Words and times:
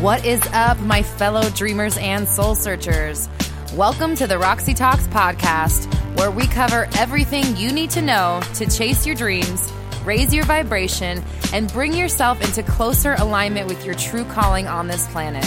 What 0.00 0.24
is 0.24 0.40
up, 0.54 0.80
my 0.80 1.02
fellow 1.02 1.50
dreamers 1.50 1.98
and 1.98 2.26
soul 2.26 2.54
searchers? 2.54 3.28
Welcome 3.74 4.14
to 4.14 4.26
the 4.26 4.38
Roxy 4.38 4.72
Talks 4.72 5.06
podcast, 5.08 5.92
where 6.16 6.30
we 6.30 6.46
cover 6.46 6.88
everything 6.96 7.54
you 7.54 7.70
need 7.70 7.90
to 7.90 8.00
know 8.00 8.40
to 8.54 8.64
chase 8.64 9.04
your 9.04 9.14
dreams, 9.14 9.70
raise 10.02 10.32
your 10.32 10.46
vibration, 10.46 11.22
and 11.52 11.70
bring 11.70 11.92
yourself 11.92 12.42
into 12.42 12.62
closer 12.62 13.14
alignment 13.18 13.68
with 13.68 13.84
your 13.84 13.94
true 13.94 14.24
calling 14.24 14.66
on 14.66 14.88
this 14.88 15.06
planet. 15.08 15.44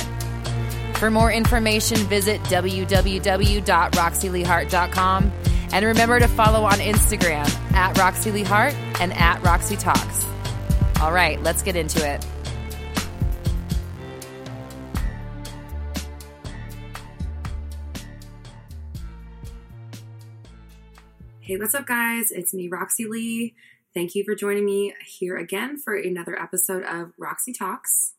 For 0.97 1.09
more 1.09 1.31
information, 1.31 1.97
visit 1.97 2.39
www.roxyleeheart.com 2.41 5.31
and 5.73 5.83
remember 5.83 6.19
to 6.19 6.27
follow 6.27 6.63
on 6.63 6.73
Instagram 6.73 7.73
at 7.73 7.97
Roxy 7.97 8.29
Lee 8.29 8.43
Heart 8.43 8.75
and 9.01 9.13
at 9.13 9.41
Roxy 9.41 9.77
Talks. 9.77 10.27
All 11.01 11.11
right, 11.11 11.41
let's 11.41 11.63
get 11.63 11.75
into 11.75 12.07
it. 12.07 12.23
Hey, 21.45 21.57
what's 21.57 21.75
up, 21.75 21.85
guys? 21.85 22.31
It's 22.31 22.53
me, 22.53 22.69
Roxy 22.69 23.03
Lee. 23.05 23.53
Thank 23.93 24.15
you 24.15 24.23
for 24.23 24.33
joining 24.33 24.63
me 24.63 24.93
here 25.05 25.35
again 25.35 25.77
for 25.77 25.93
another 25.93 26.41
episode 26.41 26.83
of 26.83 27.11
Roxy 27.17 27.51
Talks. 27.51 28.13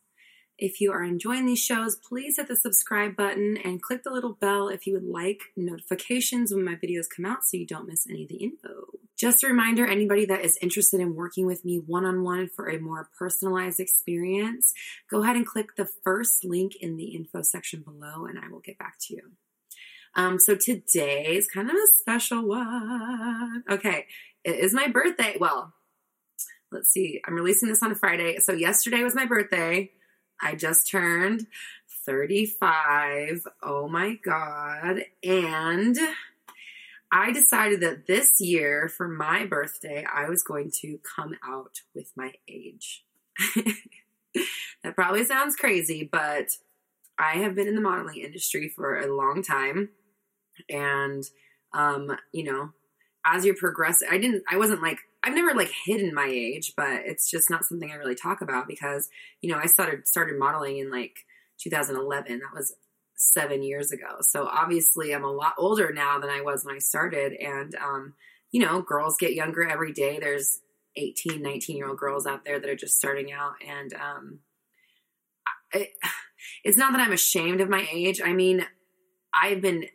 If 0.59 0.79
you 0.79 0.93
are 0.93 1.03
enjoying 1.03 1.47
these 1.47 1.65
shows, 1.65 1.97
please 1.97 2.37
hit 2.37 2.49
the 2.49 2.55
subscribe 2.55 3.17
button 3.17 3.57
and 3.65 3.81
click 3.81 4.03
the 4.03 4.11
little 4.11 4.35
bell 4.35 4.69
if 4.69 4.87
you 4.87 4.93
would 4.93 5.07
like 5.07 5.41
notifications 5.57 6.53
when 6.53 6.67
my 6.67 6.75
videos 6.75 7.07
come 7.09 7.25
out 7.25 7.47
so 7.47 7.57
you 7.57 7.67
don't 7.67 7.89
miss 7.89 8.07
any 8.07 8.25
of 8.25 8.29
the 8.29 8.45
info. 8.45 8.89
Just 9.17 9.43
a 9.43 9.47
reminder 9.47 9.87
anybody 9.87 10.27
that 10.27 10.45
is 10.45 10.59
interested 10.61 11.01
in 11.01 11.15
working 11.15 11.47
with 11.47 11.65
me 11.65 11.79
one 11.79 12.05
on 12.05 12.25
one 12.25 12.51
for 12.55 12.69
a 12.69 12.79
more 12.79 13.09
personalized 13.19 13.81
experience, 13.81 14.75
go 15.11 15.23
ahead 15.23 15.37
and 15.37 15.47
click 15.47 15.77
the 15.77 15.89
first 16.05 16.45
link 16.45 16.77
in 16.79 16.99
the 16.99 17.15
info 17.15 17.41
section 17.41 17.81
below 17.81 18.27
and 18.27 18.39
I 18.39 18.51
will 18.51 18.61
get 18.61 18.77
back 18.77 18.97
to 19.07 19.15
you. 19.15 19.33
Um, 20.17 20.39
so 20.39 20.55
today 20.55 21.37
is 21.37 21.49
kind 21.49 21.69
of 21.69 21.77
a 21.77 21.99
special 21.99 22.47
one. 22.47 23.65
Okay, 23.69 24.07
it 24.45 24.57
is 24.57 24.73
my 24.73 24.89
birthday. 24.89 25.37
Well, 25.41 25.73
let's 26.71 26.91
see. 26.91 27.21
I'm 27.27 27.35
releasing 27.35 27.69
this 27.69 27.83
on 27.83 27.93
a 27.93 27.97
Friday. 27.97 28.39
So 28.39 28.53
yesterday 28.53 29.03
was 29.03 29.15
my 29.15 29.27
birthday. 29.27 29.91
I 30.41 30.55
just 30.55 30.89
turned 30.89 31.47
35. 32.07 33.43
Oh 33.63 33.89
my 33.89 34.17
God. 34.25 35.05
And 35.23 35.97
I 37.11 37.33
decided 37.33 37.81
that 37.81 38.07
this 38.07 38.41
year 38.41 38.89
for 38.89 39.09
my 39.09 39.47
birthday, 39.47 40.05
I 40.13 40.29
was 40.29 40.43
going 40.43 40.71
to 40.83 40.99
come 41.17 41.35
out 41.47 41.81
with 41.95 42.13
my 42.17 42.33
age. 42.49 43.05
that 44.83 44.95
probably 44.95 45.25
sounds 45.25 45.57
crazy, 45.57 46.09
but 46.11 46.49
I 47.19 47.35
have 47.39 47.55
been 47.55 47.69
in 47.69 47.77
the 47.77 47.81
modeling 47.81 48.19
industry 48.19 48.69
for 48.69 48.99
a 48.99 49.13
long 49.13 49.43
time 49.43 49.91
and 50.69 51.25
um, 51.73 52.17
you 52.33 52.45
know, 52.45 52.71
as 53.27 53.45
you 53.45 53.55
progress, 53.55 54.03
I 54.09 54.19
didn't, 54.19 54.45
I 54.51 54.57
wasn't 54.57 54.83
like, 54.83 54.99
I've 55.23 55.35
never 55.35 55.55
like 55.55 55.73
hidden 55.87 56.15
my 56.15 56.29
age, 56.31 56.75
but 56.77 57.03
it's 57.05 57.31
just 57.31 57.51
not 57.51 57.65
something 57.65 57.91
I 57.91 57.95
really 57.97 58.15
talk 58.15 58.43
about 58.43 58.69
because, 58.69 59.09
you 59.41 59.51
know, 59.51 59.59
I 59.59 59.67
started 59.67 60.07
started 60.07 60.39
modeling 60.39 60.79
in 60.79 60.91
like 60.91 61.17
2011. 61.63 62.41
That 62.41 62.55
was 62.55 62.75
seven 63.17 63.63
years 63.63 63.91
ago. 63.91 64.19
So 64.21 64.47
obviously, 64.47 65.15
I'm 65.15 65.25
a 65.25 65.33
lot 65.33 65.55
older 65.59 65.93
now 65.93 66.19
than 66.19 66.31
I 66.31 66.43
was 66.43 66.65
when 66.65 66.77
I 66.77 66.81
started, 66.81 67.33
and 67.33 67.75
um, 67.77 68.15
you 68.53 68.61
know, 68.61 68.83
girls 68.83 69.17
get 69.19 69.35
younger 69.35 69.67
every 69.67 69.93
day. 69.93 70.19
There's 70.21 70.61
18, 70.97 71.43
19 71.43 71.77
year 71.77 71.89
old 71.89 71.99
girls 71.99 72.27
out 72.27 72.45
there 72.45 72.61
that 72.61 72.69
are 72.69 72.77
just 72.77 72.97
starting 72.99 73.33
out, 73.33 73.55
and 73.67 73.95
um, 73.95 74.39
it, 75.73 75.91
it's 76.65 76.77
not 76.77 76.93
that 76.93 77.01
I'm 77.01 77.13
ashamed 77.13 77.61
of 77.61 77.69
my 77.69 77.87
age. 77.91 78.21
I 78.23 78.33
mean, 78.35 78.67
I've 79.33 79.63
been 79.63 79.87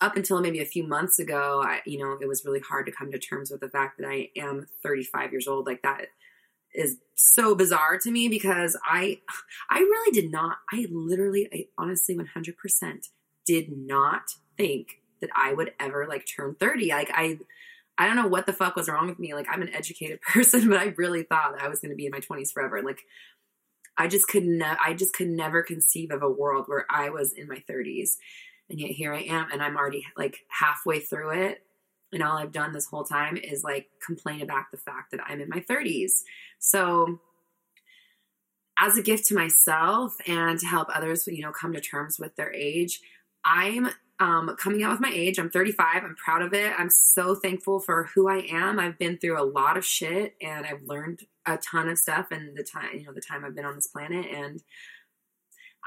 up 0.00 0.16
until 0.16 0.40
maybe 0.40 0.60
a 0.60 0.66
few 0.66 0.86
months 0.86 1.18
ago, 1.18 1.62
I, 1.64 1.80
you 1.86 1.98
know, 1.98 2.18
it 2.20 2.28
was 2.28 2.44
really 2.44 2.60
hard 2.60 2.86
to 2.86 2.92
come 2.92 3.10
to 3.12 3.18
terms 3.18 3.50
with 3.50 3.60
the 3.60 3.68
fact 3.68 3.98
that 3.98 4.06
I 4.06 4.30
am 4.36 4.66
35 4.82 5.32
years 5.32 5.48
old. 5.48 5.66
Like 5.66 5.82
that 5.82 6.06
is 6.74 6.98
so 7.14 7.54
bizarre 7.54 7.98
to 7.98 8.10
me 8.10 8.28
because 8.28 8.78
I, 8.84 9.20
I 9.70 9.78
really 9.78 10.12
did 10.12 10.30
not, 10.30 10.58
I 10.70 10.86
literally, 10.90 11.48
I 11.52 11.66
honestly 11.78 12.16
100% 12.16 13.08
did 13.46 13.74
not 13.74 14.22
think 14.58 15.00
that 15.22 15.30
I 15.34 15.54
would 15.54 15.72
ever 15.80 16.06
like 16.06 16.26
turn 16.26 16.56
30. 16.60 16.90
Like 16.90 17.10
I, 17.14 17.38
I 17.96 18.06
don't 18.06 18.16
know 18.16 18.26
what 18.26 18.44
the 18.44 18.52
fuck 18.52 18.76
was 18.76 18.88
wrong 18.88 19.06
with 19.08 19.18
me. 19.18 19.32
Like 19.32 19.46
I'm 19.50 19.62
an 19.62 19.74
educated 19.74 20.20
person, 20.22 20.68
but 20.68 20.78
I 20.78 20.94
really 20.96 21.22
thought 21.22 21.60
I 21.60 21.68
was 21.68 21.80
going 21.80 21.90
to 21.90 21.96
be 21.96 22.04
in 22.04 22.12
my 22.12 22.20
20s 22.20 22.52
forever. 22.52 22.82
Like 22.82 23.00
I 23.96 24.08
just 24.08 24.28
could 24.28 24.44
not, 24.44 24.76
I 24.84 24.92
just 24.92 25.14
could 25.14 25.28
never 25.28 25.62
conceive 25.62 26.10
of 26.10 26.22
a 26.22 26.28
world 26.28 26.64
where 26.66 26.84
I 26.90 27.08
was 27.08 27.32
in 27.32 27.48
my 27.48 27.62
30s 27.70 28.16
and 28.68 28.80
yet 28.80 28.90
here 28.90 29.14
I 29.14 29.22
am 29.22 29.48
and 29.52 29.62
I'm 29.62 29.76
already 29.76 30.04
like 30.16 30.38
halfway 30.48 31.00
through 31.00 31.30
it 31.42 31.62
and 32.12 32.22
all 32.22 32.38
I've 32.38 32.52
done 32.52 32.72
this 32.72 32.86
whole 32.86 33.04
time 33.04 33.36
is 33.36 33.64
like 33.64 33.88
complain 34.04 34.40
about 34.42 34.64
the 34.70 34.78
fact 34.78 35.10
that 35.10 35.20
I'm 35.26 35.40
in 35.40 35.48
my 35.48 35.60
30s. 35.60 36.22
So 36.58 37.20
as 38.78 38.96
a 38.96 39.02
gift 39.02 39.26
to 39.26 39.34
myself 39.34 40.14
and 40.26 40.58
to 40.60 40.66
help 40.66 40.88
others, 40.94 41.26
you 41.26 41.42
know, 41.42 41.52
come 41.52 41.72
to 41.72 41.80
terms 41.80 42.18
with 42.18 42.36
their 42.36 42.52
age, 42.52 43.00
I'm 43.44 43.88
um, 44.18 44.54
coming 44.58 44.82
out 44.82 44.92
with 44.92 45.00
my 45.00 45.12
age. 45.12 45.38
I'm 45.38 45.50
35. 45.50 46.04
I'm 46.04 46.16
proud 46.16 46.42
of 46.42 46.54
it. 46.54 46.72
I'm 46.78 46.90
so 46.90 47.34
thankful 47.34 47.80
for 47.80 48.08
who 48.14 48.28
I 48.28 48.46
am. 48.50 48.78
I've 48.78 48.98
been 48.98 49.18
through 49.18 49.40
a 49.40 49.44
lot 49.44 49.76
of 49.76 49.84
shit 49.84 50.34
and 50.40 50.64
I've 50.66 50.82
learned 50.84 51.20
a 51.44 51.58
ton 51.58 51.88
of 51.88 51.98
stuff 51.98 52.32
in 52.32 52.54
the 52.54 52.64
time, 52.64 52.98
you 52.98 53.04
know, 53.04 53.12
the 53.12 53.20
time 53.20 53.44
I've 53.44 53.54
been 53.54 53.64
on 53.64 53.76
this 53.76 53.88
planet. 53.88 54.26
And 54.32 54.62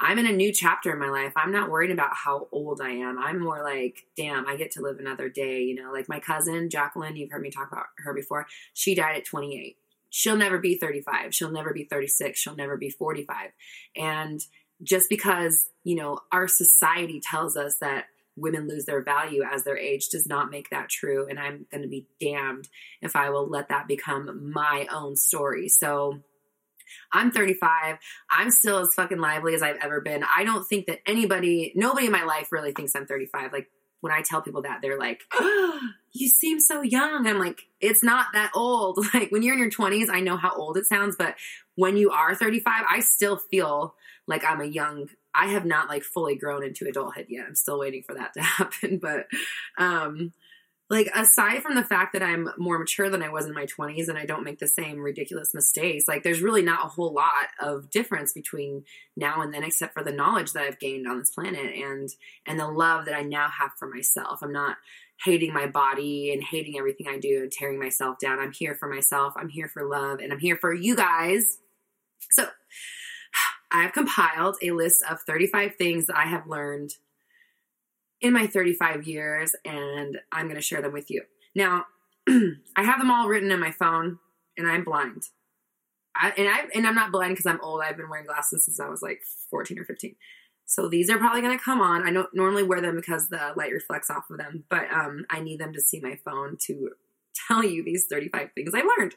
I'm 0.00 0.18
in 0.18 0.26
a 0.26 0.32
new 0.32 0.50
chapter 0.50 0.90
in 0.92 0.98
my 0.98 1.10
life. 1.10 1.32
I'm 1.36 1.52
not 1.52 1.70
worried 1.70 1.90
about 1.90 2.16
how 2.16 2.48
old 2.52 2.80
I 2.80 2.90
am. 2.90 3.18
I'm 3.18 3.38
more 3.38 3.62
like, 3.62 4.06
damn, 4.16 4.46
I 4.46 4.56
get 4.56 4.70
to 4.72 4.80
live 4.80 4.98
another 4.98 5.28
day. 5.28 5.62
You 5.62 5.74
know, 5.74 5.92
like 5.92 6.08
my 6.08 6.20
cousin, 6.20 6.70
Jacqueline, 6.70 7.16
you've 7.16 7.30
heard 7.30 7.42
me 7.42 7.50
talk 7.50 7.70
about 7.70 7.86
her 7.98 8.14
before. 8.14 8.46
She 8.72 8.94
died 8.94 9.16
at 9.16 9.26
28. 9.26 9.76
She'll 10.08 10.36
never 10.36 10.58
be 10.58 10.76
35. 10.76 11.34
She'll 11.34 11.52
never 11.52 11.74
be 11.74 11.84
36. 11.84 12.40
She'll 12.40 12.56
never 12.56 12.78
be 12.78 12.88
45. 12.88 13.50
And 13.94 14.40
just 14.82 15.10
because, 15.10 15.68
you 15.84 15.96
know, 15.96 16.18
our 16.32 16.48
society 16.48 17.20
tells 17.20 17.56
us 17.56 17.76
that 17.80 18.06
women 18.36 18.68
lose 18.68 18.86
their 18.86 19.02
value 19.02 19.42
as 19.42 19.64
their 19.64 19.76
age 19.76 20.08
does 20.08 20.26
not 20.26 20.50
make 20.50 20.70
that 20.70 20.88
true. 20.88 21.26
And 21.28 21.38
I'm 21.38 21.66
going 21.70 21.82
to 21.82 21.88
be 21.88 22.06
damned 22.20 22.68
if 23.02 23.14
I 23.16 23.28
will 23.28 23.46
let 23.46 23.68
that 23.68 23.86
become 23.86 24.50
my 24.50 24.86
own 24.90 25.16
story. 25.16 25.68
So, 25.68 26.20
I'm 27.12 27.30
35. 27.30 27.98
I'm 28.30 28.50
still 28.50 28.78
as 28.78 28.90
fucking 28.94 29.18
lively 29.18 29.54
as 29.54 29.62
I've 29.62 29.78
ever 29.82 30.00
been. 30.00 30.24
I 30.24 30.44
don't 30.44 30.64
think 30.64 30.86
that 30.86 31.00
anybody, 31.06 31.72
nobody 31.74 32.06
in 32.06 32.12
my 32.12 32.24
life 32.24 32.52
really 32.52 32.72
thinks 32.72 32.94
I'm 32.94 33.06
35. 33.06 33.52
Like 33.52 33.70
when 34.00 34.12
I 34.12 34.22
tell 34.22 34.42
people 34.42 34.62
that, 34.62 34.80
they're 34.82 34.98
like, 34.98 35.20
oh, 35.34 35.80
you 36.12 36.28
seem 36.28 36.60
so 36.60 36.82
young. 36.82 37.26
I'm 37.26 37.38
like, 37.38 37.62
it's 37.80 38.02
not 38.02 38.26
that 38.34 38.52
old. 38.54 38.98
Like 39.14 39.30
when 39.30 39.42
you're 39.42 39.54
in 39.54 39.60
your 39.60 39.70
20s, 39.70 40.08
I 40.10 40.20
know 40.20 40.36
how 40.36 40.54
old 40.54 40.76
it 40.76 40.86
sounds, 40.86 41.16
but 41.16 41.34
when 41.74 41.96
you 41.96 42.10
are 42.10 42.34
35, 42.34 42.84
I 42.88 43.00
still 43.00 43.36
feel 43.36 43.94
like 44.26 44.44
I'm 44.44 44.60
a 44.60 44.66
young 44.66 45.08
I 45.34 45.46
have 45.48 45.64
not 45.64 45.88
like 45.88 46.02
fully 46.02 46.34
grown 46.34 46.64
into 46.64 46.88
adulthood 46.88 47.26
yet. 47.28 47.46
I'm 47.46 47.54
still 47.54 47.78
waiting 47.78 48.02
for 48.02 48.14
that 48.14 48.34
to 48.34 48.42
happen, 48.42 48.98
but 48.98 49.26
um 49.78 50.32
like 50.90 51.08
aside 51.14 51.62
from 51.62 51.76
the 51.76 51.84
fact 51.84 52.12
that 52.12 52.22
I'm 52.22 52.50
more 52.58 52.76
mature 52.76 53.08
than 53.08 53.22
I 53.22 53.28
was 53.28 53.46
in 53.46 53.54
my 53.54 53.64
20s 53.64 54.08
and 54.08 54.18
I 54.18 54.26
don't 54.26 54.42
make 54.42 54.58
the 54.58 54.66
same 54.66 54.98
ridiculous 54.98 55.54
mistakes, 55.54 56.08
like 56.08 56.24
there's 56.24 56.42
really 56.42 56.62
not 56.62 56.84
a 56.84 56.88
whole 56.88 57.14
lot 57.14 57.46
of 57.60 57.90
difference 57.90 58.32
between 58.32 58.82
now 59.16 59.40
and 59.40 59.54
then 59.54 59.62
except 59.62 59.94
for 59.94 60.02
the 60.02 60.12
knowledge 60.12 60.52
that 60.52 60.64
I've 60.64 60.80
gained 60.80 61.06
on 61.06 61.20
this 61.20 61.30
planet 61.30 61.76
and 61.76 62.08
and 62.44 62.58
the 62.58 62.66
love 62.66 63.04
that 63.04 63.14
I 63.14 63.22
now 63.22 63.48
have 63.48 63.70
for 63.78 63.88
myself. 63.88 64.40
I'm 64.42 64.52
not 64.52 64.78
hating 65.24 65.52
my 65.52 65.68
body 65.68 66.32
and 66.32 66.42
hating 66.42 66.76
everything 66.76 67.06
I 67.06 67.18
do 67.18 67.42
and 67.42 67.52
tearing 67.52 67.78
myself 67.78 68.18
down. 68.18 68.40
I'm 68.40 68.52
here 68.52 68.74
for 68.74 68.88
myself. 68.88 69.34
I'm 69.36 69.48
here 69.48 69.68
for 69.68 69.84
love 69.84 70.18
and 70.18 70.32
I'm 70.32 70.40
here 70.40 70.56
for 70.56 70.74
you 70.74 70.96
guys. 70.96 71.58
So, 72.30 72.48
I 73.72 73.82
have 73.82 73.92
compiled 73.92 74.56
a 74.60 74.72
list 74.72 75.04
of 75.08 75.20
35 75.22 75.76
things 75.76 76.06
that 76.06 76.16
I 76.16 76.26
have 76.26 76.48
learned 76.48 76.94
in 78.20 78.32
my 78.32 78.46
35 78.46 79.06
years, 79.06 79.54
and 79.64 80.18
I'm 80.32 80.46
going 80.46 80.56
to 80.56 80.62
share 80.62 80.82
them 80.82 80.92
with 80.92 81.10
you. 81.10 81.22
Now, 81.54 81.86
I 82.28 82.82
have 82.82 82.98
them 82.98 83.10
all 83.10 83.28
written 83.28 83.50
in 83.50 83.60
my 83.60 83.70
phone, 83.70 84.18
and 84.56 84.66
I'm 84.66 84.84
blind. 84.84 85.22
I, 86.14 86.32
and 86.36 86.48
I 86.48 86.64
and 86.74 86.86
I'm 86.86 86.94
not 86.94 87.12
blind 87.12 87.32
because 87.32 87.46
I'm 87.46 87.60
old. 87.62 87.82
I've 87.82 87.96
been 87.96 88.10
wearing 88.10 88.26
glasses 88.26 88.64
since 88.64 88.80
I 88.80 88.88
was 88.88 89.00
like 89.00 89.20
14 89.50 89.78
or 89.78 89.84
15. 89.84 90.16
So 90.66 90.88
these 90.88 91.10
are 91.10 91.18
probably 91.18 91.40
going 91.40 91.56
to 91.56 91.64
come 91.64 91.80
on. 91.80 92.06
I 92.06 92.12
don't 92.12 92.32
normally 92.32 92.62
wear 92.62 92.80
them 92.80 92.94
because 92.94 93.28
the 93.28 93.52
light 93.56 93.72
reflects 93.72 94.10
off 94.10 94.30
of 94.30 94.38
them, 94.38 94.64
but 94.68 94.90
um, 94.92 95.24
I 95.28 95.40
need 95.40 95.58
them 95.58 95.72
to 95.72 95.80
see 95.80 95.98
my 96.00 96.18
phone 96.24 96.58
to 96.66 96.90
tell 97.48 97.64
you 97.64 97.82
these 97.82 98.06
35 98.08 98.50
things 98.54 98.70
I 98.74 98.82
learned. 98.82 99.16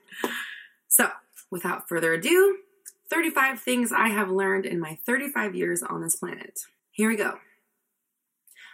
So, 0.88 1.10
without 1.52 1.88
further 1.88 2.14
ado, 2.14 2.58
35 3.12 3.60
things 3.60 3.92
I 3.92 4.08
have 4.08 4.32
learned 4.32 4.66
in 4.66 4.80
my 4.80 4.98
35 5.06 5.56
years 5.56 5.84
on 5.84 6.02
this 6.02 6.16
planet. 6.16 6.60
Here 6.92 7.10
we 7.10 7.16
go. 7.16 7.38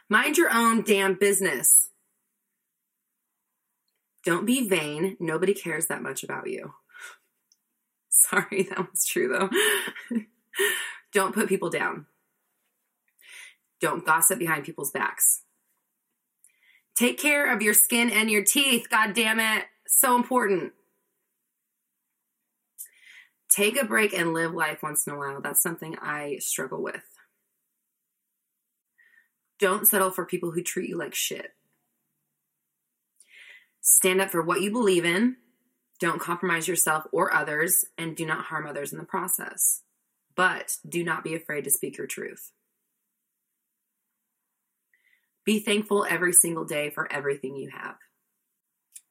Mind 0.09 0.37
your 0.37 0.51
own 0.51 0.81
damn 0.81 1.13
business. 1.13 1.89
Don't 4.25 4.45
be 4.45 4.67
vain. 4.67 5.15
Nobody 5.19 5.53
cares 5.53 5.85
that 5.87 6.01
much 6.01 6.23
about 6.23 6.49
you. 6.49 6.73
Sorry, 8.09 8.63
that 8.63 8.89
was 8.91 9.05
true 9.05 9.27
though. 9.27 9.49
Don't 11.13 11.33
put 11.33 11.47
people 11.47 11.69
down. 11.69 12.07
Don't 13.79 14.05
gossip 14.05 14.39
behind 14.39 14.65
people's 14.65 14.91
backs. 14.91 15.43
Take 16.95 17.17
care 17.17 17.53
of 17.53 17.61
your 17.61 17.73
skin 17.73 18.09
and 18.09 18.29
your 18.29 18.43
teeth. 18.43 18.89
God 18.89 19.13
damn 19.13 19.39
it. 19.39 19.65
So 19.87 20.15
important. 20.15 20.73
Take 23.49 23.81
a 23.81 23.85
break 23.85 24.13
and 24.13 24.33
live 24.33 24.53
life 24.53 24.83
once 24.83 25.07
in 25.07 25.13
a 25.13 25.17
while. 25.17 25.41
That's 25.41 25.63
something 25.63 25.95
I 26.01 26.37
struggle 26.39 26.83
with. 26.83 27.03
Don't 29.59 29.87
settle 29.87 30.11
for 30.11 30.25
people 30.25 30.51
who 30.51 30.63
treat 30.63 30.89
you 30.89 30.97
like 30.97 31.13
shit. 31.13 31.51
Stand 33.81 34.21
up 34.21 34.29
for 34.29 34.41
what 34.41 34.61
you 34.61 34.71
believe 34.71 35.05
in. 35.05 35.35
Don't 35.99 36.21
compromise 36.21 36.67
yourself 36.67 37.03
or 37.11 37.33
others, 37.33 37.83
and 37.97 38.15
do 38.15 38.25
not 38.25 38.45
harm 38.45 38.65
others 38.65 38.93
in 38.93 38.97
the 38.97 39.05
process. 39.05 39.81
But 40.35 40.77
do 40.87 41.03
not 41.03 41.23
be 41.23 41.35
afraid 41.35 41.65
to 41.65 41.71
speak 41.71 41.97
your 41.97 42.07
truth. 42.07 42.51
Be 45.43 45.59
thankful 45.59 46.05
every 46.09 46.31
single 46.31 46.63
day 46.63 46.89
for 46.89 47.11
everything 47.11 47.55
you 47.55 47.69
have. 47.71 47.95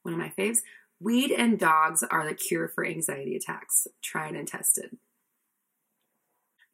One 0.03 0.15
of 0.15 0.21
my 0.21 0.33
faves 0.39 0.59
weed 1.01 1.31
and 1.31 1.59
dogs 1.59 2.03
are 2.03 2.27
the 2.27 2.35
cure 2.35 2.69
for 2.69 2.87
anxiety 2.87 3.37
attacks. 3.37 3.87
Tried 4.03 4.35
and 4.35 4.49
tested. 4.49 4.97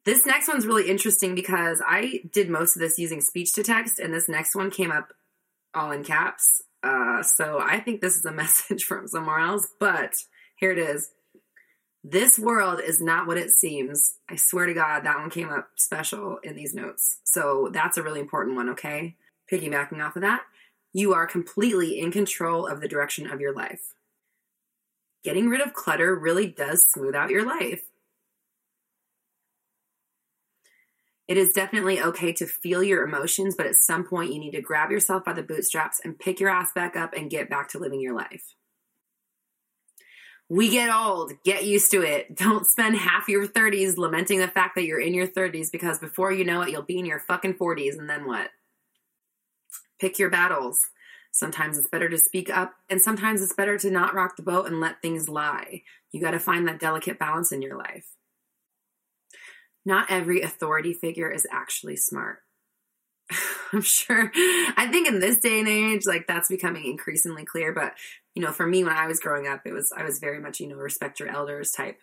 This 0.05 0.25
next 0.25 0.47
one's 0.47 0.67
really 0.67 0.87
interesting 0.89 1.33
because 1.33 1.81
I 1.85 2.21
did 2.31 2.49
most 2.49 2.75
of 2.75 2.79
this 2.79 2.99
using 2.99 3.21
speech 3.21 3.53
to 3.53 3.63
text, 3.63 3.99
and 3.99 4.13
this 4.13 4.29
next 4.29 4.55
one 4.55 4.69
came 4.69 4.91
up 4.91 5.09
all 5.73 5.91
in 5.91 6.03
caps. 6.03 6.61
Uh, 6.83 7.23
so 7.23 7.59
I 7.59 7.79
think 7.79 8.01
this 8.01 8.15
is 8.15 8.25
a 8.25 8.31
message 8.43 8.83
from 8.83 9.07
somewhere 9.07 9.39
else, 9.39 9.67
but 9.79 10.13
here 10.57 10.71
it 10.71 10.77
is. 10.77 11.09
This 12.03 12.37
world 12.37 12.79
is 12.79 13.01
not 13.01 13.25
what 13.25 13.39
it 13.39 13.49
seems. 13.49 14.17
I 14.29 14.35
swear 14.35 14.67
to 14.67 14.75
God, 14.75 15.03
that 15.03 15.17
one 15.17 15.31
came 15.31 15.49
up 15.49 15.69
special 15.75 16.37
in 16.43 16.55
these 16.55 16.75
notes. 16.75 17.17
So 17.23 17.69
that's 17.73 17.97
a 17.97 18.03
really 18.03 18.19
important 18.19 18.55
one, 18.55 18.69
okay? 18.69 19.15
Piggybacking 19.51 20.05
off 20.05 20.15
of 20.15 20.21
that, 20.21 20.43
you 20.93 21.13
are 21.13 21.25
completely 21.25 21.99
in 21.99 22.11
control 22.11 22.67
of 22.67 22.79
the 22.79 22.87
direction 22.87 23.29
of 23.29 23.41
your 23.41 23.55
life. 23.55 23.95
Getting 25.23 25.49
rid 25.49 25.61
of 25.61 25.73
clutter 25.73 26.13
really 26.15 26.45
does 26.45 26.85
smooth 26.87 27.15
out 27.15 27.31
your 27.31 27.43
life. 27.43 27.81
It 31.27 31.37
is 31.37 31.53
definitely 31.53 32.01
okay 32.01 32.33
to 32.33 32.45
feel 32.45 32.83
your 32.83 33.03
emotions, 33.03 33.55
but 33.55 33.65
at 33.65 33.75
some 33.75 34.03
point 34.03 34.31
you 34.31 34.39
need 34.39 34.51
to 34.51 34.61
grab 34.61 34.91
yourself 34.91 35.25
by 35.25 35.33
the 35.33 35.41
bootstraps 35.41 35.99
and 36.03 36.19
pick 36.19 36.39
your 36.39 36.49
ass 36.49 36.71
back 36.73 36.95
up 36.95 37.13
and 37.13 37.31
get 37.31 37.49
back 37.49 37.69
to 37.69 37.79
living 37.79 37.99
your 37.99 38.15
life. 38.15 38.53
We 40.47 40.69
get 40.69 40.95
old. 40.95 41.33
Get 41.43 41.65
used 41.65 41.89
to 41.91 42.03
it. 42.03 42.35
Don't 42.37 42.67
spend 42.67 42.97
half 42.97 43.27
your 43.27 43.47
30s 43.47 43.97
lamenting 43.97 44.39
the 44.39 44.47
fact 44.47 44.75
that 44.75 44.85
you're 44.85 45.01
in 45.01 45.15
your 45.15 45.27
30s 45.27 45.71
because 45.71 45.97
before 45.97 46.31
you 46.31 46.45
know 46.45 46.61
it, 46.61 46.69
you'll 46.69 46.83
be 46.83 46.99
in 46.99 47.05
your 47.05 47.19
fucking 47.19 47.55
40s 47.55 47.97
and 47.97 48.07
then 48.07 48.27
what? 48.27 48.49
Pick 49.99 50.19
your 50.19 50.29
battles. 50.29 50.79
Sometimes 51.31 51.77
it's 51.77 51.89
better 51.89 52.07
to 52.07 52.17
speak 52.17 52.49
up, 52.49 52.75
and 52.89 53.01
sometimes 53.01 53.41
it's 53.41 53.51
better 53.51 53.77
to 53.77 53.91
not 53.91 54.13
rock 54.13 54.37
the 54.37 54.43
boat 54.43 54.67
and 54.67 54.79
let 54.79 55.01
things 55.01 55.27
lie. 55.27 55.81
You 56.13 56.21
got 56.21 56.31
to 56.31 56.39
find 56.39 56.65
that 56.67 56.79
delicate 56.79 57.19
balance 57.19 57.51
in 57.51 57.61
your 57.61 57.77
life 57.77 58.05
not 59.85 60.09
every 60.09 60.41
authority 60.41 60.93
figure 60.93 61.31
is 61.31 61.45
actually 61.51 61.95
smart. 61.95 62.39
I'm 63.73 63.81
sure. 63.81 64.31
I 64.35 64.87
think 64.91 65.07
in 65.07 65.19
this 65.19 65.37
day 65.37 65.59
and 65.59 65.67
age, 65.67 66.01
like 66.05 66.27
that's 66.27 66.49
becoming 66.49 66.85
increasingly 66.85 67.45
clear. 67.45 67.73
But 67.73 67.93
you 68.33 68.41
know, 68.41 68.51
for 68.51 68.65
me, 68.65 68.83
when 68.83 68.93
I 68.93 69.07
was 69.07 69.19
growing 69.19 69.47
up, 69.47 69.61
it 69.65 69.73
was 69.73 69.91
I 69.95 70.03
was 70.03 70.19
very 70.19 70.39
much 70.39 70.59
you 70.59 70.67
know 70.67 70.75
respect 70.75 71.19
your 71.19 71.29
elders 71.29 71.71
type, 71.71 71.99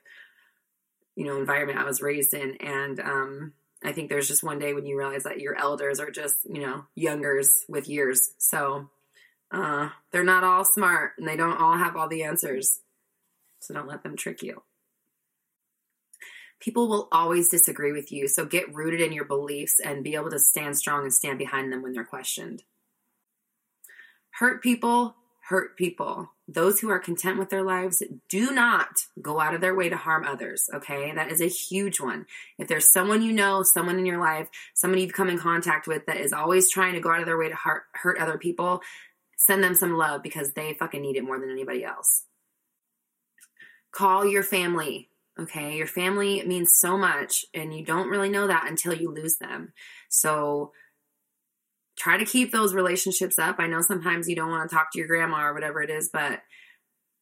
you 1.17 1.25
know, 1.25 1.37
environment 1.37 1.79
I 1.79 1.85
was 1.85 2.03
raised 2.03 2.35
in, 2.35 2.57
and 2.57 3.01
um, 3.01 3.53
I 3.85 3.93
think 3.93 4.09
there's 4.09 4.29
just 4.29 4.43
one 4.45 4.59
day 4.59 4.75
when 4.75 4.87
you 4.87 4.99
realize 4.99 5.25
that 5.25 5.41
your 5.41 5.57
elders 5.57 6.01
are 6.01 6.11
just 6.11 6.37
you 6.45 6.61
know 6.61 6.85
youngers 6.95 7.65
with 7.69 7.89
years. 7.89 8.21
So 8.39 8.91
uh, 9.51 9.91
they're 10.11 10.25
not 10.25 10.45
all 10.45 10.65
smart, 10.65 11.13
and 11.19 11.27
they 11.27 11.37
don't 11.37 11.61
all 11.61 11.77
have 11.77 11.97
all 11.97 12.09
the 12.09 12.25
answers. 12.25 12.81
So 13.61 13.75
don't 13.75 13.89
let 13.89 14.03
them 14.03 14.17
trick 14.17 14.43
you 14.43 14.63
people 16.63 16.89
will 16.89 17.09
always 17.11 17.49
disagree 17.49 17.93
with 17.93 18.13
you. 18.13 18.29
So 18.29 18.45
get 18.45 18.75
rooted 18.75 19.01
in 19.01 19.13
your 19.13 19.25
beliefs 19.25 19.81
and 19.85 20.05
be 20.05 20.15
able 20.15 20.31
to 20.31 20.39
stand 20.39 20.79
strong 20.79 21.03
and 21.03 21.13
stand 21.13 21.39
behind 21.39 21.73
them 21.73 21.83
when 21.83 21.93
they're 21.93 22.05
questioned. 22.05 22.63
Hurt 24.31 24.63
people, 24.63 25.17
hurt 25.49 25.77
people. 25.77 26.31
Those 26.47 26.81
who 26.81 26.89
are 26.91 26.99
content 26.99 27.39
with 27.39 27.51
their 27.51 27.63
lives 27.63 28.03
do 28.29 28.53
not 28.53 29.07
go 29.21 29.41
out 29.41 29.55
of 29.55 29.61
their 29.61 29.75
way 29.75 29.89
to 29.89 29.97
harm 29.97 30.25
others, 30.25 30.71
okay? 30.73 31.13
That 31.13 31.33
is 31.33 31.41
a 31.41 31.47
huge 31.47 32.01
one. 32.01 32.27
If 32.59 32.69
there's 32.69 32.93
someone 32.93 33.23
you 33.23 33.33
know, 33.33 33.63
someone 33.63 33.99
in 33.99 34.07
your 34.07 34.21
life, 34.21 34.49
somebody 34.75 35.03
you've 35.03 35.13
come 35.13 35.29
in 35.29 35.39
contact 35.39 35.87
with 35.87 36.07
that 36.07 36.19
is 36.19 36.33
always 36.33 36.71
trying 36.71 36.95
to 36.95 37.01
go 37.01 37.11
out 37.11 37.21
of 37.21 37.27
their 37.27 37.39
way 37.39 37.49
to 37.49 37.57
hurt, 37.57 38.19
other 38.19 38.39
people, 38.39 38.81
send 39.37 39.65
them 39.65 39.75
some 39.75 39.97
love 39.97 40.23
because 40.23 40.53
they 40.53 40.75
fucking 40.75 41.03
need 41.03 41.17
it 41.17 41.25
more 41.25 41.41
than 41.41 41.51
anybody 41.51 41.85
else. 41.85 42.25
Call 43.91 44.25
your 44.25 44.43
family, 44.43 45.09
Okay, 45.43 45.77
your 45.77 45.87
family 45.87 46.43
means 46.45 46.79
so 46.79 46.97
much, 46.97 47.45
and 47.55 47.75
you 47.75 47.85
don't 47.85 48.09
really 48.09 48.29
know 48.29 48.47
that 48.47 48.69
until 48.69 48.95
you 48.95 49.11
lose 49.11 49.37
them. 49.39 49.73
So 50.09 50.73
try 51.97 52.17
to 52.17 52.25
keep 52.25 52.53
those 52.53 52.75
relationships 52.75 53.39
up. 53.39 53.57
I 53.59 53.67
know 53.67 53.81
sometimes 53.81 54.29
you 54.29 54.37
don't 54.37 54.51
want 54.51 54.69
to 54.69 54.75
talk 54.75 54.93
to 54.93 54.99
your 54.99 55.09
grandma 55.09 55.47
or 55.47 55.55
whatever 55.55 55.83
it 55.83 55.91
is, 55.91 56.11
but 56.13 56.41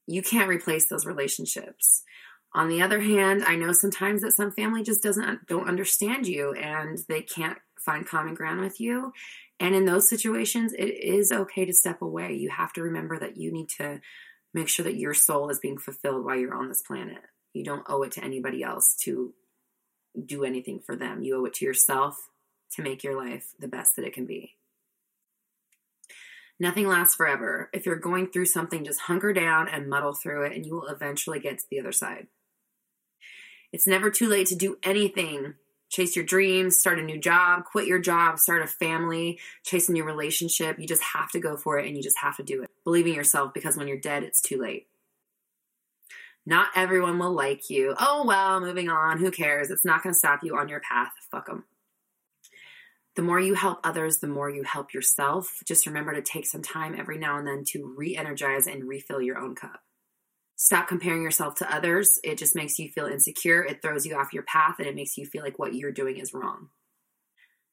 you 0.07 0.23
can't 0.23 0.49
replace 0.49 0.89
those 0.89 1.07
relationships. 1.07 2.03
On 2.53 2.69
the 2.69 2.83
other 2.83 3.01
hand, 3.01 3.45
I 3.47 3.55
know 3.55 3.73
sometimes 3.73 4.23
that 4.23 4.33
some 4.33 4.51
family 4.51 4.83
just 4.83 5.03
doesn't 5.03 5.47
don't 5.47 5.69
understand 5.69 6.27
you 6.27 6.53
and 6.53 6.99
they 7.09 7.23
can't 7.23 7.59
find 7.79 8.07
common 8.07 8.35
ground 8.35 8.61
with 8.61 8.81
you. 8.81 9.13
And 9.61 9.75
in 9.75 9.85
those 9.85 10.09
situations, 10.09 10.73
it 10.73 10.89
is 10.89 11.31
okay 11.31 11.65
to 11.65 11.73
step 11.73 12.03
away. 12.03 12.35
You 12.35 12.51
have 12.51 12.73
to 12.73 12.83
remember 12.83 13.19
that 13.21 13.37
you 13.37 13.53
need 13.53 13.69
to 13.79 14.01
make 14.53 14.69
sure 14.69 14.85
that 14.85 14.97
your 14.97 15.15
soul 15.15 15.49
is 15.51 15.61
being 15.61 15.79
fulfilled 15.79 16.25
while 16.25 16.37
you're 16.37 16.55
on 16.55 16.69
this 16.69 16.83
planet. 16.83 17.23
You 17.53 17.65
don't 17.65 17.87
owe 17.89 18.03
it 18.03 18.13
to 18.13 18.25
anybody 18.25 18.63
else 18.63 18.97
to 19.03 19.35
do 20.25 20.45
anything 20.45 20.81
for 20.81 20.97
them. 20.97 21.23
You 21.23 21.37
owe 21.37 21.45
it 21.45 21.55
to 21.55 21.65
yourself 21.65 22.17
to 22.73 22.83
make 22.83 23.03
your 23.03 23.17
life 23.17 23.55
the 23.59 23.69
best 23.69 23.97
that 23.97 24.05
it 24.05 24.13
can 24.13 24.27
be. 24.27 24.55
Nothing 26.59 26.87
lasts 26.87 27.15
forever. 27.15 27.71
If 27.73 27.87
you're 27.87 27.97
going 27.97 28.29
through 28.29 28.45
something, 28.45 28.85
just 28.85 29.01
hunker 29.01 29.33
down 29.33 29.67
and 29.67 29.89
muddle 29.89 30.13
through 30.13 30.45
it, 30.45 30.53
and 30.53 30.67
you 30.67 30.75
will 30.75 30.89
eventually 30.89 31.41
get 31.41 31.59
to 31.59 31.65
the 31.71 31.81
other 31.81 31.93
side. 31.93 32.27
It's 33.73 33.87
never 33.87 34.11
too 34.11 34.29
late 34.29 34.49
to 34.49 34.57
do 34.57 34.77
anything. 34.83 35.55
Chase 35.89 36.15
your 36.15 36.25
dreams, 36.25 36.79
start 36.79 36.99
a 36.99 37.03
new 37.03 37.19
job, 37.19 37.65
quit 37.65 37.89
your 37.89 37.99
job, 37.99 38.39
start 38.39 38.63
a 38.63 38.67
family, 38.67 39.41
chase 39.65 39.89
a 39.89 39.93
new 39.93 40.05
relationship. 40.05 40.79
You 40.79 40.87
just 40.87 41.03
have 41.03 41.31
to 41.33 41.41
go 41.41 41.57
for 41.57 41.79
it 41.79 41.87
and 41.87 41.97
you 41.97 42.03
just 42.03 42.19
have 42.19 42.37
to 42.37 42.45
do 42.45 42.63
it. 42.63 42.71
Believe 42.85 43.07
in 43.07 43.15
yourself 43.15 43.53
because 43.55 43.77
when 43.77 43.89
you're 43.89 43.99
dead, 43.99 44.23
it's 44.23 44.41
too 44.41 44.61
late. 44.61 44.87
Not 46.51 46.71
everyone 46.75 47.21
will 47.21 47.33
like 47.33 47.71
you. 47.71 47.95
Oh, 47.97 48.25
well, 48.27 48.61
moving 48.61 48.89
on. 48.89 49.19
Who 49.21 49.31
cares? 49.31 49.71
It's 49.71 49.85
not 49.85 50.03
going 50.03 50.13
to 50.13 50.19
stop 50.19 50.41
you 50.43 50.57
on 50.57 50.69
your 50.69 50.81
path. 50.81 51.13
Fuck 51.31 51.47
them. 51.47 51.63
The 53.15 53.23
more 53.23 53.39
you 53.39 53.55
help 53.55 53.79
others, 53.85 54.19
the 54.19 54.27
more 54.27 54.51
you 54.51 54.65
help 54.65 54.93
yourself. 54.93 55.63
Just 55.65 55.87
remember 55.87 56.13
to 56.13 56.23
take 56.23 56.47
some 56.47 56.61
time 56.61 56.97
every 56.99 57.19
now 57.19 57.39
and 57.39 57.47
then 57.47 57.63
to 57.69 57.95
re 57.97 58.17
energize 58.17 58.67
and 58.67 58.89
refill 58.89 59.23
your 59.23 59.39
own 59.39 59.55
cup. 59.55 59.81
Stop 60.57 60.89
comparing 60.89 61.23
yourself 61.23 61.55
to 61.57 61.73
others. 61.73 62.19
It 62.25 62.37
just 62.37 62.57
makes 62.57 62.81
you 62.81 62.89
feel 62.89 63.07
insecure. 63.07 63.63
It 63.63 63.81
throws 63.81 64.05
you 64.05 64.17
off 64.17 64.33
your 64.33 64.43
path 64.43 64.75
and 64.81 64.89
it 64.89 64.97
makes 64.97 65.17
you 65.17 65.27
feel 65.27 65.45
like 65.45 65.59
what 65.59 65.75
you're 65.77 65.93
doing 65.93 66.17
is 66.17 66.35
wrong. 66.35 66.71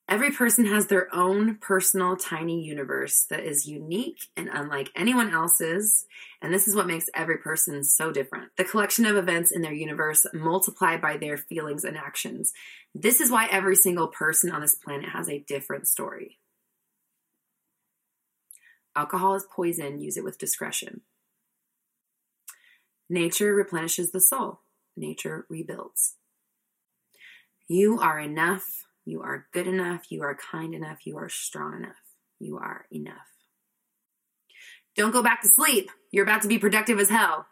Every 0.09 0.31
person 0.31 0.65
has 0.67 0.87
their 0.87 1.13
own 1.13 1.55
personal 1.55 2.15
tiny 2.15 2.63
universe 2.63 3.25
that 3.29 3.41
is 3.41 3.67
unique 3.67 4.19
and 4.37 4.49
unlike 4.51 4.89
anyone 4.95 5.33
else's, 5.33 6.05
and 6.41 6.53
this 6.53 6.65
is 6.65 6.75
what 6.75 6.87
makes 6.87 7.09
every 7.13 7.37
person 7.37 7.83
so 7.83 8.09
different. 8.13 8.51
The 8.55 8.63
collection 8.63 9.05
of 9.05 9.17
events 9.17 9.51
in 9.51 9.61
their 9.61 9.73
universe 9.73 10.25
multiplied 10.33 11.01
by 11.01 11.17
their 11.17 11.35
feelings 11.35 11.83
and 11.83 11.97
actions. 11.97 12.53
This 12.95 13.19
is 13.19 13.29
why 13.29 13.47
every 13.51 13.75
single 13.75 14.07
person 14.07 14.49
on 14.49 14.61
this 14.61 14.75
planet 14.75 15.09
has 15.09 15.27
a 15.27 15.43
different 15.45 15.87
story. 15.87 16.39
Alcohol 18.95 19.35
is 19.35 19.45
poison, 19.53 19.99
use 19.99 20.15
it 20.15 20.23
with 20.23 20.39
discretion. 20.39 21.01
Nature 23.09 23.53
replenishes 23.53 24.11
the 24.11 24.21
soul, 24.21 24.61
nature 24.95 25.45
rebuilds. 25.49 26.15
You 27.67 27.99
are 27.99 28.19
enough 28.19 28.86
you 29.07 29.21
are 29.21 29.47
good 29.53 29.67
enough. 29.67 30.11
You 30.11 30.23
are 30.23 30.35
kind 30.35 30.75
enough. 30.75 31.05
You 31.05 31.17
are 31.17 31.29
strong 31.29 31.77
enough. 31.77 31.95
You 32.39 32.57
are 32.57 32.85
enough. 32.91 33.15
Don't 34.97 35.13
go 35.13 35.23
back 35.23 35.41
to 35.43 35.47
sleep. 35.47 35.89
You're 36.11 36.25
about 36.25 36.41
to 36.41 36.49
be 36.49 36.59
productive 36.59 36.99
as 36.99 37.09
hell. 37.09 37.45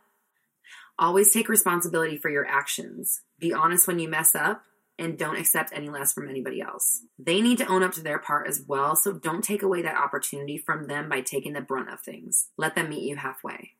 Always 0.99 1.31
take 1.31 1.47
responsibility 1.47 2.17
for 2.17 2.29
your 2.29 2.45
actions. 2.45 3.21
Be 3.39 3.53
honest 3.53 3.87
when 3.87 3.99
you 3.99 4.09
mess 4.09 4.35
up 4.35 4.63
and 4.99 5.17
don't 5.17 5.37
accept 5.37 5.71
any 5.73 5.89
less 5.89 6.11
from 6.11 6.27
anybody 6.27 6.59
else. 6.59 7.03
They 7.17 7.39
need 7.39 7.59
to 7.59 7.67
own 7.67 7.83
up 7.83 7.93
to 7.93 8.03
their 8.03 8.19
part 8.19 8.47
as 8.47 8.61
well, 8.67 8.97
so 8.97 9.13
don't 9.13 9.43
take 9.43 9.63
away 9.63 9.81
that 9.81 9.97
opportunity 9.97 10.57
from 10.57 10.87
them 10.87 11.07
by 11.07 11.21
taking 11.21 11.53
the 11.53 11.61
brunt 11.61 11.89
of 11.89 12.01
things. 12.01 12.49
Let 12.57 12.75
them 12.75 12.89
meet 12.89 13.03
you 13.03 13.15
halfway. 13.15 13.71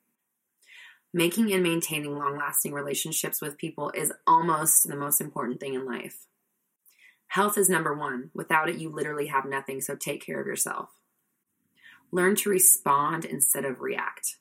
Making 1.13 1.51
and 1.51 1.63
maintaining 1.63 2.17
long 2.17 2.37
lasting 2.37 2.71
relationships 2.71 3.41
with 3.41 3.57
people 3.57 3.91
is 3.93 4.13
almost 4.25 4.87
the 4.87 4.95
most 4.95 5.19
important 5.19 5.59
thing 5.59 5.73
in 5.73 5.85
life. 5.85 6.25
Health 7.27 7.57
is 7.57 7.69
number 7.69 7.93
one. 7.93 8.31
Without 8.33 8.69
it, 8.69 8.77
you 8.77 8.89
literally 8.89 9.27
have 9.27 9.45
nothing. 9.45 9.81
So 9.81 9.95
take 9.95 10.25
care 10.25 10.39
of 10.39 10.47
yourself. 10.47 10.89
Learn 12.11 12.35
to 12.37 12.49
respond 12.49 13.25
instead 13.25 13.65
of 13.65 13.81
react. 13.81 14.37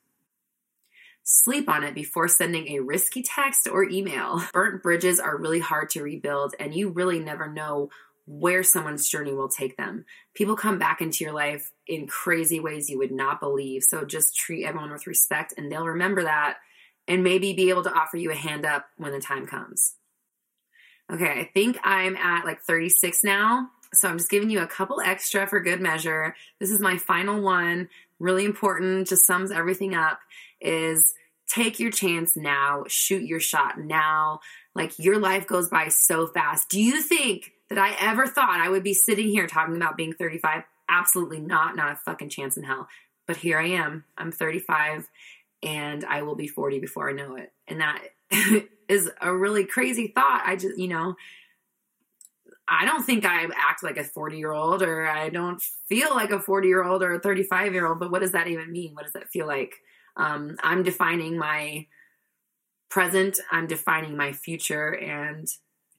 Sleep 1.23 1.67
on 1.67 1.83
it 1.83 1.95
before 1.95 2.27
sending 2.27 2.67
a 2.67 2.81
risky 2.81 3.23
text 3.23 3.67
or 3.67 3.83
email. 3.83 4.43
Burnt 4.53 4.83
bridges 4.83 5.19
are 5.19 5.37
really 5.37 5.59
hard 5.59 5.89
to 5.89 6.03
rebuild, 6.03 6.53
and 6.59 6.73
you 6.73 6.89
really 6.89 7.19
never 7.19 7.51
know 7.51 7.89
where 8.27 8.63
someone's 8.63 9.09
journey 9.09 9.33
will 9.33 9.49
take 9.49 9.75
them. 9.77 10.05
People 10.33 10.55
come 10.55 10.79
back 10.79 11.01
into 11.01 11.23
your 11.23 11.33
life 11.33 11.71
in 11.87 12.07
crazy 12.07 12.59
ways 12.59 12.89
you 12.89 12.97
would 12.97 13.11
not 13.11 13.39
believe. 13.39 13.83
So 13.83 14.05
just 14.05 14.35
treat 14.35 14.65
everyone 14.65 14.91
with 14.91 15.07
respect, 15.07 15.53
and 15.57 15.71
they'll 15.71 15.85
remember 15.85 16.23
that 16.23 16.57
and 17.07 17.23
maybe 17.23 17.53
be 17.53 17.69
able 17.69 17.83
to 17.83 17.93
offer 17.93 18.17
you 18.17 18.31
a 18.31 18.35
hand 18.35 18.65
up 18.65 18.85
when 18.97 19.11
the 19.11 19.19
time 19.19 19.45
comes. 19.47 19.95
Okay, 21.11 21.39
I 21.39 21.49
think 21.53 21.77
I'm 21.83 22.15
at 22.17 22.45
like 22.45 22.61
36 22.61 23.23
now. 23.23 23.69
So 23.93 24.09
I'm 24.09 24.17
just 24.17 24.29
giving 24.29 24.49
you 24.49 24.61
a 24.61 24.67
couple 24.67 24.99
extra 24.99 25.47
for 25.47 25.59
good 25.59 25.79
measure. 25.79 26.35
This 26.59 26.71
is 26.71 26.79
my 26.79 26.97
final 26.97 27.41
one, 27.41 27.89
really 28.19 28.45
important, 28.45 29.07
just 29.07 29.25
sums 29.25 29.51
everything 29.51 29.93
up 29.93 30.19
is 30.61 31.13
take 31.47 31.79
your 31.79 31.91
chance 31.91 32.35
now, 32.35 32.83
shoot 32.87 33.23
your 33.23 33.39
shot 33.39 33.79
now. 33.79 34.39
Like 34.73 34.97
your 34.99 35.19
life 35.19 35.47
goes 35.47 35.69
by 35.69 35.89
so 35.89 36.27
fast. 36.27 36.69
Do 36.69 36.81
you 36.81 37.01
think 37.01 37.51
that 37.69 37.77
I 37.77 37.95
ever 37.99 38.27
thought 38.27 38.59
I 38.59 38.69
would 38.69 38.83
be 38.83 38.93
sitting 38.93 39.27
here 39.27 39.47
talking 39.47 39.75
about 39.75 39.97
being 39.97 40.13
35? 40.13 40.63
Absolutely 40.89 41.39
not, 41.39 41.75
not 41.75 41.93
a 41.93 41.95
fucking 41.95 42.29
chance 42.29 42.57
in 42.57 42.63
hell. 42.63 42.87
But 43.27 43.37
here 43.37 43.57
I 43.57 43.69
am. 43.69 44.03
I'm 44.17 44.31
35 44.31 45.07
and 45.63 46.03
I 46.03 46.23
will 46.23 46.35
be 46.35 46.47
40 46.47 46.79
before 46.79 47.09
I 47.09 47.13
know 47.13 47.35
it. 47.35 47.51
And 47.67 47.81
that 47.81 48.01
is 48.87 49.09
a 49.21 49.35
really 49.35 49.65
crazy 49.65 50.07
thought. 50.07 50.43
I 50.45 50.55
just, 50.55 50.77
you 50.77 50.87
know, 50.87 51.15
I 52.67 52.85
don't 52.85 53.03
think 53.03 53.25
I 53.25 53.43
act 53.43 53.83
like 53.83 53.97
a 53.97 54.03
40 54.03 54.37
year 54.37 54.51
old 54.51 54.81
or 54.81 55.07
I 55.07 55.29
don't 55.29 55.61
feel 55.87 56.09
like 56.09 56.31
a 56.31 56.39
40 56.39 56.67
year 56.67 56.83
old 56.83 57.03
or 57.03 57.13
a 57.13 57.19
35 57.19 57.73
year 57.73 57.87
old, 57.87 57.99
but 57.99 58.11
what 58.11 58.21
does 58.21 58.31
that 58.31 58.47
even 58.47 58.71
mean? 58.71 58.95
What 58.95 59.03
does 59.03 59.13
that 59.13 59.29
feel 59.29 59.47
like? 59.47 59.75
Um, 60.17 60.57
I'm 60.63 60.83
defining 60.83 61.37
my 61.37 61.85
present, 62.89 63.39
I'm 63.51 63.67
defining 63.67 64.15
my 64.15 64.31
future, 64.31 64.95
and 64.95 65.47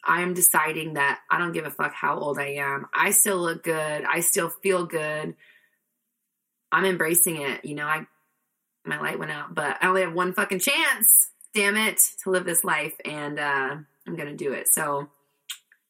I'm 0.02 0.34
deciding 0.34 0.94
that 0.94 1.20
I 1.30 1.38
don't 1.38 1.52
give 1.52 1.66
a 1.66 1.70
fuck 1.70 1.92
how 1.92 2.18
old 2.18 2.38
I 2.38 2.54
am. 2.54 2.86
I 2.94 3.10
still 3.10 3.38
look 3.38 3.62
good, 3.62 4.04
I 4.04 4.20
still 4.20 4.48
feel 4.48 4.86
good. 4.86 5.34
I'm 6.72 6.84
embracing 6.84 7.40
it. 7.40 7.64
You 7.64 7.74
know, 7.74 7.86
I 7.86 8.06
my 8.84 9.00
light 9.00 9.18
went 9.18 9.32
out, 9.32 9.54
but 9.54 9.76
I 9.82 9.88
only 9.88 10.02
have 10.02 10.14
one 10.14 10.32
fucking 10.32 10.60
chance, 10.60 11.30
damn 11.56 11.76
it, 11.76 11.98
to 12.22 12.30
live 12.30 12.44
this 12.44 12.62
life, 12.62 12.92
and 13.04 13.40
uh, 13.40 13.76
I'm 14.06 14.16
gonna 14.16 14.36
do 14.36 14.52
it. 14.52 14.68
So, 14.72 15.08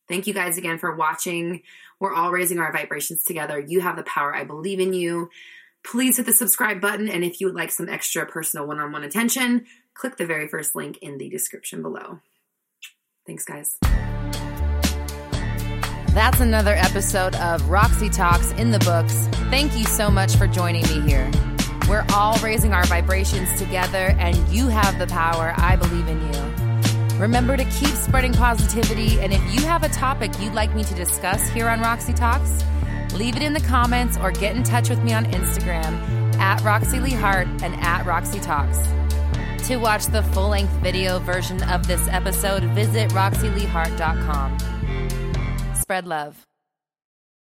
thank 0.08 0.26
you 0.28 0.32
guys 0.32 0.56
again 0.56 0.78
for 0.78 0.94
watching. 0.94 1.62
We're 1.99 2.14
all 2.14 2.30
raising 2.30 2.61
our 2.61 2.73
vibrations 2.73 3.25
together. 3.25 3.58
You 3.58 3.80
have 3.80 3.96
the 3.96 4.04
power. 4.04 4.35
I 4.35 4.44
believe 4.44 4.78
in 4.78 4.92
you. 4.92 5.28
Please 5.85 6.18
hit 6.18 6.26
the 6.26 6.32
subscribe 6.32 6.80
button, 6.80 7.08
and 7.08 7.25
if 7.25 7.40
you 7.40 7.49
would 7.49 7.56
like 7.56 7.73
some 7.73 7.88
extra 7.88 8.25
personal 8.25 8.66
one 8.66 8.78
on 8.78 8.92
one 8.92 9.02
attention, 9.02 9.66
click 9.94 10.16
the 10.16 10.26
very 10.26 10.46
first 10.46 10.76
link 10.76 10.99
in 10.99 11.18
the 11.18 11.28
description 11.28 11.82
below. 11.82 12.20
Thanks, 13.26 13.44
guys. 13.44 13.76
That's 16.14 16.40
another 16.40 16.75
episode 16.75 17.35
of 17.37 17.68
Roxy 17.68 18.08
Talks 18.08 18.52
in 18.52 18.70
the 18.70 18.78
books. 18.80 19.26
Thank 19.50 19.76
you 19.76 19.85
so 19.85 20.11
much 20.11 20.37
for 20.37 20.46
joining 20.46 20.82
me 20.82 21.00
here. 21.00 21.30
We're 21.88 22.04
all 22.12 22.36
raising 22.38 22.72
our 22.72 22.84
vibrations 22.86 23.56
together, 23.58 24.14
and 24.18 24.36
you 24.48 24.68
have 24.68 24.98
the 24.98 25.06
power. 25.06 25.54
I 25.56 25.76
believe 25.76 26.08
in 26.08 26.20
you. 26.32 27.18
Remember 27.18 27.56
to 27.56 27.64
keep 27.64 27.94
spreading 27.94 28.32
positivity, 28.32 29.20
and 29.20 29.32
if 29.32 29.40
you 29.54 29.62
have 29.62 29.82
a 29.82 29.88
topic 29.88 30.32
you'd 30.40 30.52
like 30.52 30.74
me 30.74 30.84
to 30.84 30.94
discuss 30.94 31.48
here 31.48 31.68
on 31.68 31.80
Roxy 31.80 32.12
Talks, 32.12 32.64
leave 33.14 33.36
it 33.36 33.42
in 33.42 33.54
the 33.54 33.60
comments 33.60 34.18
or 34.18 34.32
get 34.32 34.54
in 34.56 34.62
touch 34.62 34.90
with 34.90 35.02
me 35.02 35.14
on 35.14 35.24
Instagram 35.26 35.94
at 36.38 36.60
Roxy 36.62 37.00
Lee 37.00 37.14
Heart 37.14 37.46
and 37.62 37.74
at 37.76 38.04
Roxy 38.04 38.40
Talks. 38.40 38.78
To 39.68 39.76
watch 39.78 40.06
the 40.06 40.22
full 40.22 40.48
length 40.50 40.72
video 40.82 41.18
version 41.20 41.62
of 41.64 41.86
this 41.86 42.06
episode, 42.08 42.64
visit 42.64 43.10
roxyleeheart.com. 43.10 44.58
Spread 45.74 46.06
love. 46.06 46.45